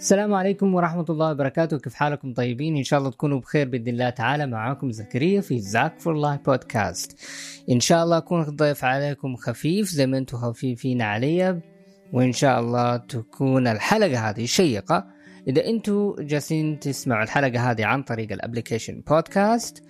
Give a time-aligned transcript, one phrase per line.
[0.00, 1.78] السلام عليكم ورحمة الله وبركاته.
[1.78, 4.46] كيف حالكم طيبين؟ إن شاء الله تكونوا بخير بإذن الله تعالى.
[4.46, 7.18] معاكم زكريا في Zak for Life Podcast
[7.70, 11.60] إن شاء الله أكون ضيف عليكم خفيف زي ما أنتم خفيفين علي.
[12.12, 15.06] وإن شاء الله تكون الحلقة هذه شيقة.
[15.48, 19.84] إذا أنتم جالسين تسمعوا الحلقة هذه عن طريق ال application podcast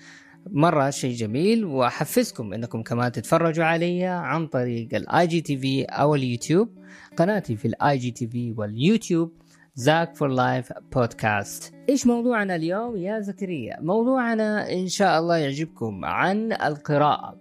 [0.46, 1.64] مرة شيء جميل.
[1.64, 6.68] وأحفزكم أنكم كمان تتفرجوا علي عن طريق ال IGTV أو اليوتيوب
[7.16, 9.32] قناتي في ال IGTV وال YouTube
[9.74, 11.74] Zak for Life Podcast.
[11.88, 17.40] إيش موضوعنا اليوم يا زكريا؟ موضوعنا إن شاء الله يعجبكم عن القراءة.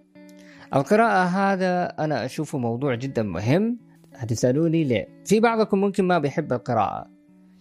[0.74, 3.78] القراءة هذا أنا أشوفه موضوع جدا مهم.
[4.14, 7.06] هتسألوني ليه؟ في بعضكم ممكن ما بيحب القراءة.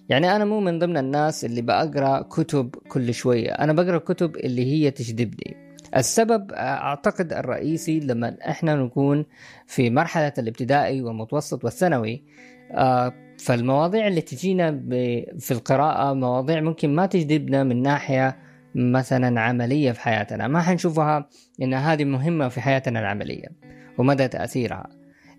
[0.10, 3.52] يعني أنا مو من ضمن الناس اللي بقرا كتب كل شوية.
[3.52, 9.26] أنا بقرأ كتب اللي هي تجذبني السبب أعتقد الرئيسي لما إحنا نكون
[9.66, 12.24] في مرحلة الابتدائي والمتوسط والثانوي
[12.72, 14.72] آه، فالمواضيع اللي تجينا
[15.40, 18.38] في القراءة مواضيع ممكن ما تجذبنا من ناحية
[18.76, 20.48] مثلا عملية في حياتنا.
[20.48, 21.30] ما حنشوفها
[21.62, 23.48] إن هذه مهمة في حياتنا العملية
[23.98, 24.88] ومدى تأثيرها.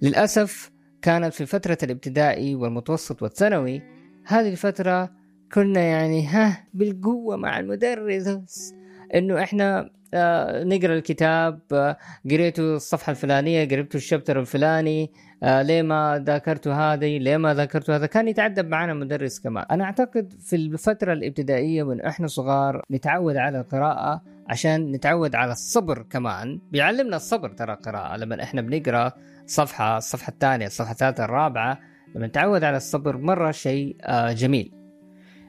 [0.02, 0.70] للأسف
[1.02, 3.82] كانت في فترة الابتدائي والمتوسط والثانوي
[4.26, 5.10] هذه الفترة
[5.52, 8.74] كنا يعني ها بالقوة مع المدرس
[9.14, 11.96] إنه إحنا آه نقرأ الكتاب آه
[12.30, 15.10] قريتوا الصفحة الفلانية قريتوا الشابتر الفلاني
[15.42, 19.64] آه ليه ما ذاكرتوا هذه ليه ما ذاكرتوا هذا؟ كان يتعذب معنا مدرس كمان.
[19.70, 26.02] أنا أعتقد في الفترة الابتدائية من إحنا صغار نتعود على القراءة عشان نتعود على الصبر
[26.10, 26.60] كمان.
[26.72, 29.12] بيعلمنا الصبر ترى القراءه لما إحنا بنقرأ
[29.46, 31.78] صفحة الصفحة الثانية الصفحة الثالثة الرابعة
[32.14, 34.72] لما نتعود على الصبر مرة شيء آه جميل.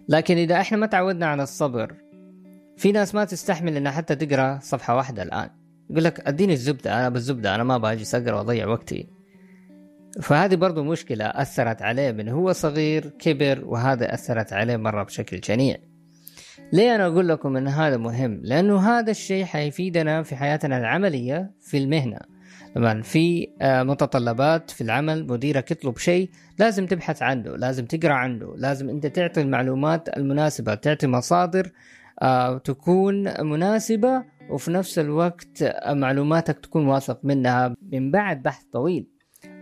[0.09, 1.93] لكن إذا إحنا ما تعودنا على الصبر
[2.81, 5.49] في ناس ما تستحمل إنها حتى تقرأ صفحة واحدة الآن.
[5.89, 9.07] يقول لك أديني الزبدة أنا بالزبدة أنا ما باجي اقرا وأضيع وقتي.
[10.21, 15.77] فهذه برضو مشكلة أثرت عليه من هو صغير كبر وهذا أثرت عليه مرة بشكل شنيع
[16.73, 21.77] ليه أنا أقول لكم أن هذا مهم؟ لأنه هذا الشيء حيفيدنا في حياتنا العملية في
[21.77, 22.19] المهنة.
[22.75, 28.89] طبعا في متطلبات في العمل مديرك يطلب شيء لازم تبحث عنه لازم تقرأ عنه لازم
[28.89, 31.71] أنت تعطي المعلومات المناسبة تعطي مصادر آه،
[32.63, 39.07] تكون مناسبة وفي نفس الوقت معلوماتك تكون واثق منها من بعد بحث طويل.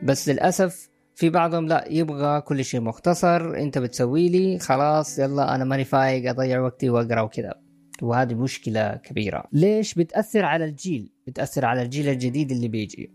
[0.04, 5.66] بس للأسف في بعضهم لا يبغى كل شيء مختصر انت بتسوي لي خلاص يلا أنا
[5.66, 7.54] ماني فايق أضيع وقتي وأقرأ وكذا.
[8.02, 9.44] وهذه مشكلة كبيرة.
[9.54, 13.12] ليش بتأثر على الجيل؟ بتأثر على الجيل الجديد اللي بيجي.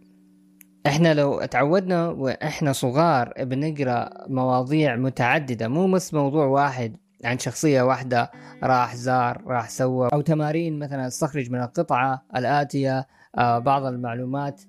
[0.87, 8.31] إحنا لو تعودنا وإحنا صغار بنقرأ مواضيع متعددة مو بس موضوع واحد عن شخصية واحدة
[8.63, 13.07] راح زار راح سوى أو تمارين مثلا استخرج من القطعة الآتية
[13.39, 14.63] آه بعض المعلومات.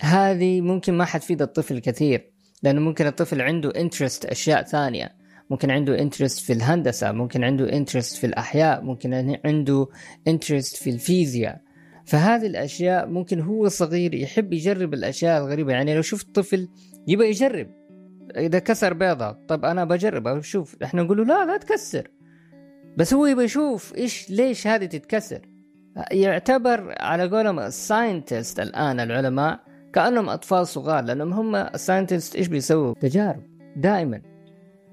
[0.00, 2.30] هذه ممكن ما حتفيد الطفل كثير
[2.62, 5.14] لأنه ممكن الطفل عنده interest أشياء ثانية.
[5.50, 9.86] ممكن عنده interest في الهندسة ممكن عنده interest في الأحياء ممكن عنده
[10.28, 11.60] interest في الفيزياء.
[12.06, 15.72] فهذه الأشياء ممكن هو صغير يحب يجرب الأشياء الغريبة.
[15.72, 16.68] يعني لو شفت طفل
[17.08, 17.83] يبغى يجرب.
[18.36, 20.76] إذا كسر بيضة طب أنا بجرب أشوف.
[20.82, 22.10] إحنا نقول له لا لا تكسر.
[22.96, 25.40] بس هو يبغى يشوف إيش ليش هذه تتكسر.
[26.12, 29.60] يعتبر على قولهم ال scientists الآن العلماء
[29.92, 33.42] كأنهم أطفال صغار لأنهم هم ال scientists إيش بيسووا؟ تجارب
[33.76, 34.20] دائما.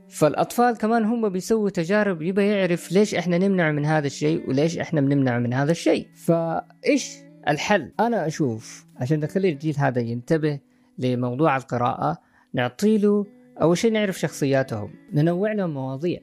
[0.09, 5.01] فالأطفال كمان هم بيسووا تجارب يبغى يعرف ليش إحنا نمنع من هذا الشيء وليش إحنا
[5.01, 6.07] بنمنع من هذا الشيء.
[6.15, 10.59] فإيش الحل؟ أنا أشوف عشان نخلي الجيل هذا ينتبه
[10.97, 13.25] لموضوع القراءة نعطي له
[13.61, 16.19] أول شيء نعرف شخصياتهم ننوع لهم مواضيع.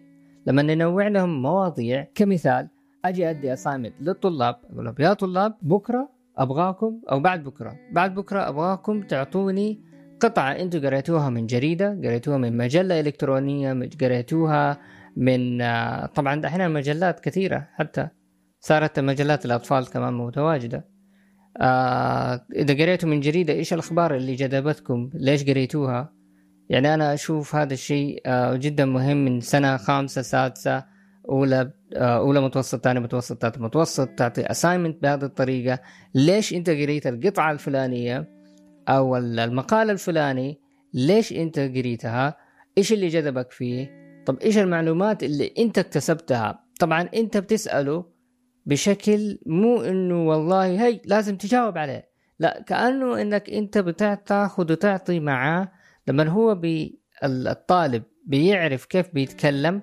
[0.47, 2.69] لما ننوع لهم مواضيع كمثال
[3.05, 7.77] أجي أدي أسايمنت للطلاب أقول لهم يا طلاب بكرة أبغاكم أو بعد بكرة.
[7.93, 9.85] بعد بكرة أبغاكم تعطوني
[10.21, 14.79] قطعة أنتم قريتوها من جريدة قريتوها من مجلة إلكترونية قريتوها
[15.17, 15.59] من
[16.07, 18.09] طبعا إحنا مجلات كثيرة حتى.
[18.61, 20.89] صارت مجلات الأطفال كمان متواجدة.
[21.61, 26.18] آه إذا قريتوا من جريدة إيش الأخبار اللي جذبتكم؟ ليش قريتوها؟
[26.69, 30.85] يعني أنا أشوف هذا الشيء آه، جدا مهم من سنة خامسة سادسة
[31.29, 35.79] أولى آه، أولى متوسط ثاني متوسط ثالث متوسط تعطي أسايمنت بهذه الطريقة.
[36.15, 38.29] ليش أنت قريت القطعة الفلانية
[38.89, 40.61] أو المقال الفلاني؟
[40.95, 42.37] ليش أنت قريتها
[42.79, 43.91] إيش اللي جذبك فيه؟
[44.27, 48.05] طب إيش المعلومات اللي أنت اكتسبتها؟ طبعا أنت بتسأله
[48.67, 55.73] بشكل مو إنه والله هي لازم تجاوب عليه لا كأنه إنك أنت بتاخذ وتعطي معاه
[56.09, 59.83] لما هو بي الطالب بيعرف كيف بيتكلم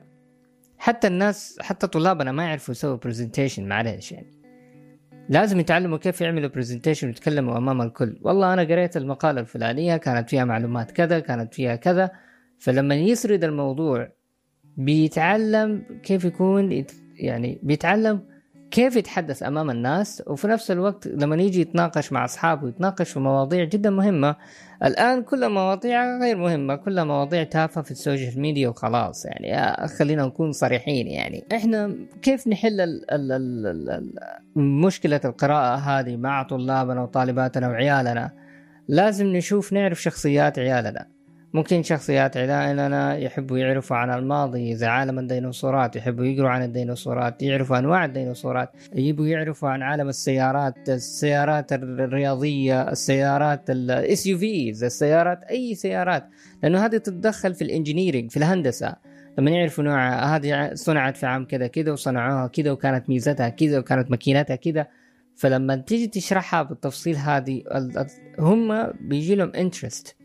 [0.77, 4.31] حتى الناس حتى طلابنا ما يعرفوا يسووا presentation معلش يعني.
[5.29, 8.17] لازم يتعلموا كيف يعملوا presentation ويتكلموا أمام الكل.
[8.21, 12.11] والله أنا قريت المقالة الفلانية كانت فيها معلومات كذا كانت فيها كذا.
[12.59, 14.11] فلما يسرد الموضوع
[14.77, 16.85] بيتعلم كيف يكون
[17.15, 18.27] يعني بيتعلم
[18.71, 23.63] كيف يتحدث أمام الناس وفي نفس الوقت لما يجي يتناقش مع أصحابه يتناقش في مواضيع
[23.63, 24.35] جدا مهمة.
[24.83, 29.25] الآن كل مواضيع غير مهمة كلها مواضيع تافهة في السوشيال ميديا وخلاص.
[29.25, 31.45] يعني خلينا نكون صريحين يعني.
[31.53, 34.13] إحنا كيف نحل ال ال ال ال
[34.55, 38.31] مشكلة القراءة هذه مع طلابنا وطالباتنا وعيالنا؟
[38.87, 41.14] لازم نشوف نعرف شخصيات عيالنا.
[41.55, 47.77] ممكن شخصيات عيالنا يحبوا يعرفوا عن الماضي زي عالم الديناصورات يحبوا يقروا عن الديناصورات يعرفوا
[47.77, 54.37] أنواع الديناصورات يبوا يعرفوا عن عالم السيارات السيارات الرياضية السيارات ال SU
[54.83, 56.29] السيارات أي سيارات.
[56.63, 58.95] لأنه هذه تتدخل في ال engineering في الهندسة.
[59.37, 64.11] لما يعرفوا نوعها هذه صنعت في عام كذا كذا وصنعوها كذا وكانت ميزتها كذا وكانت
[64.11, 64.87] ماكينتها كذا.
[65.35, 67.63] فلما تيجي تشرحها بالتفصيل هذه
[68.39, 70.24] هم بيجي لهم انترست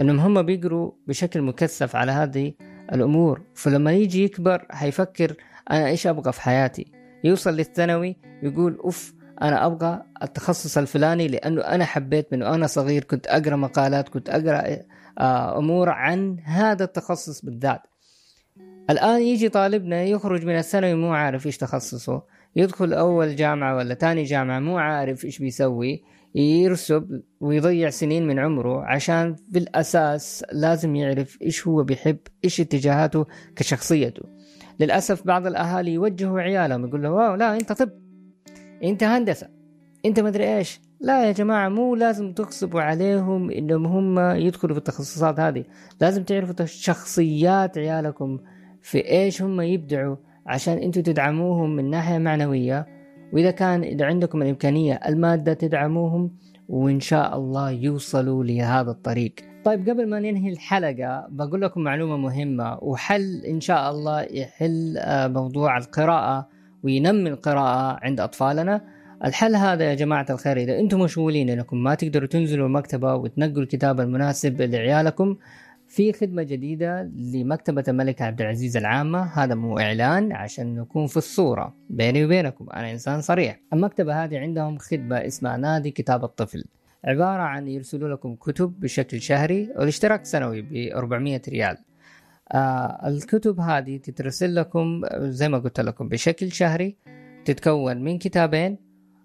[0.00, 2.52] إنهم هم بيقروا بشكل مكثف على هذه
[2.92, 3.42] الأمور.
[3.54, 5.34] فلما يجي يكبر حيفكر
[5.70, 6.92] أنا إيش أبغى في حياتي؟
[7.24, 13.26] يوصل للثانوي يقول أوف أنا أبغى التخصص الفلاني لأنه أنا حبيت من وأنا صغير كنت
[13.26, 14.78] أقرأ مقالات كنت أقرأ
[15.18, 17.80] آه، أمور عن هذا التخصص بالذات.
[18.90, 22.22] الآن يجي طالبنا يخرج من الثانوي مو عارف إيش تخصصه.
[22.56, 26.02] يدخل أول جامعة ولا ثاني جامعة مو عارف إيش بيسوي
[26.34, 33.26] يرسب ويضيع سنين من عمره عشان في الأساس لازم يعرف إيش هو بيحب إيش اتجاهاته
[33.56, 34.22] كشخصيته.
[34.80, 37.90] للأسف بعض الأهالي يوجهوا عيالهم يقول له واو لا أنت طب
[38.84, 39.48] أنت هندسة
[40.06, 40.80] أنت مدري إيش.
[41.00, 45.64] لا يا جماعة مو لازم تغصبوا عليهم إنهم هم يدخلوا في التخصصات هذه.
[46.00, 48.38] لازم تعرفوا شخصيات عيالكم
[48.82, 52.86] في إيش هم يبدعوا عشان أنتوا تدعموهم من ناحية معنوية.
[53.32, 56.30] وإذا كان إذا عندكم الإمكانية المادة تدعموهم
[56.68, 59.34] وإن شاء الله يوصلوا لهذا الطريق.
[59.64, 62.78] طيب قبل ما ننهي الحلقة بقول لكم معلومة مهمة.
[62.82, 66.48] وحل إن شاء الله يحل آه، موضوع القراءة
[66.82, 68.80] وينمي القراءة عند أطفالنا.
[69.24, 74.00] الحل هذا يا جماعة الخير إذا أنتم مشغولين أنكم ما تقدروا تنزلوا المكتبة وتنقوا الكتاب
[74.00, 75.36] المناسب لعيالكم.
[75.94, 79.22] في خدمة جديدة لمكتبة الملك عبد العزيز العامة.
[79.22, 82.70] هذا مو إعلان عشان نكون في الصورة بيني وبينكم.
[82.70, 83.60] أنا إنسان صريح.
[83.72, 86.64] المكتبة هذه عندهم خدمة اسمها نادي كتاب الطفل.
[87.04, 91.76] عبارة عن يرسلوا لكم كتب بشكل شهري والاشتراك سنوي ب 400 ريال.
[92.52, 96.96] آه الكتب هذه تترسل لكم زي ما قلت لكم بشكل شهري
[97.44, 98.78] تتكون من كتابين.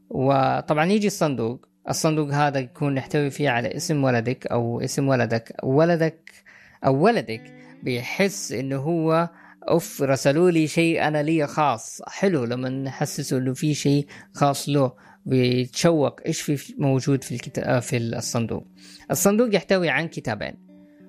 [0.10, 1.66] وطبعا يجي الصندوق.
[1.90, 5.56] الصندوق هذا يكون يحتوي فيه على اسم ولدك أو اسم ولدك.
[5.64, 6.49] ولدك
[6.86, 7.54] أو ولدك
[7.84, 9.30] بيحس إنه هو
[9.70, 12.02] أوف رسلوا لي شيء أنا لي خاص.
[12.08, 14.94] حلو لما نحسسه إنه في شيء خاص له
[15.26, 18.68] بيتشوق إيش في موجود في الكتاب في الصندوق؟
[19.12, 20.54] الصندوق يحتوي عن كتابين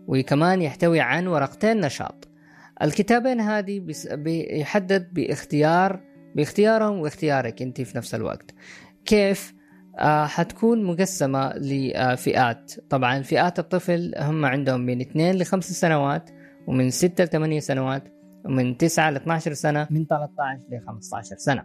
[0.07, 2.29] وكمان يحتوي عن ورقتين نشاط.
[2.83, 6.01] الكتابين هذه بيحدد باختيار
[6.35, 8.55] باختيارهم واختيارك أنت في نفس الوقت.
[9.05, 9.60] كيف؟ آه
[9.99, 12.73] حتكون مقسمة لفئات.
[12.91, 16.31] طبعا فئات الطفل هم عندهم من 2 ل 5 سنوات
[16.67, 18.05] ومن 6 ل 8 سنوات
[18.45, 21.65] ومن 9 ل 12 سنة من 13 ل 15 سنة.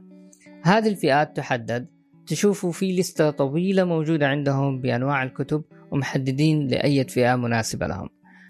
[0.64, 1.88] هذه الفئات تحدد.
[2.28, 8.10] تشوفوا في لستة طويلة موجودة عندهم بأنواع الكتب ومحددين لأي فئة مناسبة لهم.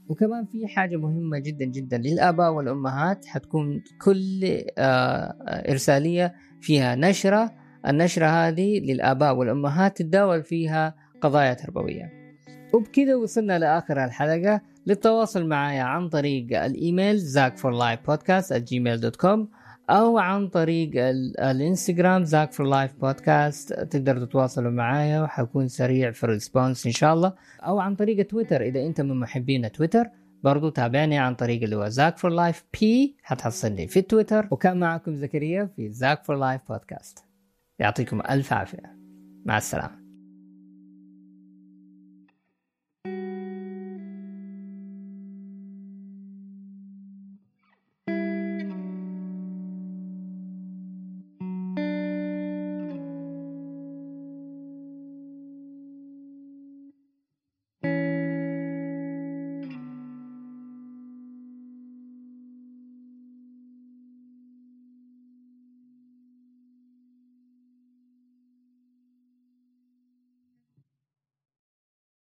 [0.09, 3.25] وكمان في حاجة مهمة جدا جدا للآباء والأمهات.
[3.25, 4.41] حتكون كل
[4.77, 5.35] آه
[5.71, 12.11] إرسالية فيها نشرة النشرة هذه للآباء والأمهات تتداول فيها قضايا تربوية.
[12.73, 14.61] وبكذا وصلنا لآخر الحلقة.
[14.87, 17.19] للتواصل معي عن طريق ال email
[19.09, 19.49] com
[19.89, 20.91] أو عن طريق
[21.39, 23.73] الإنستغرام Zack for Life Podcast.
[23.73, 27.33] تقدروا تتواصلوا معايا وحكون سريع في ال response إن شاء الله.
[27.61, 30.05] أو عن طريق تويتر إذا أنت من محبين تويتر.
[30.43, 33.15] برضو تابعني عن طريق اللي هو Zack for Life P.
[33.23, 34.47] حتحصلني في تويتر.
[34.51, 37.25] وكان معكم زكريا في Zack for Life Podcast.
[37.79, 38.97] يعطيكم ألف عافية.
[39.45, 40.04] مع السلامة.